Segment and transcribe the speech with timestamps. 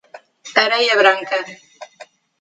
[0.63, 1.37] Areia Branca